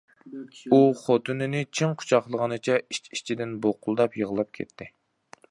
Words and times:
ئۇ 0.77 0.79
خوتۇنىنى 1.01 1.61
چىڭ 1.79 1.93
قۇچاقلىغىنىچە 1.99 2.79
ئىچ-ئىچىدىن 2.87 3.55
بۇقۇلداپ 3.67 4.19
يىغلاپ 4.23 4.53
كەتتى. 4.61 4.91